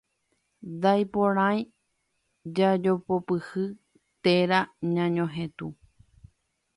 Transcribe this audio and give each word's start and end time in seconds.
Naiporãi 0.81 1.57
jajopopyhy 2.55 3.65
térã 4.23 4.59
ñañohetũ. 4.93 5.67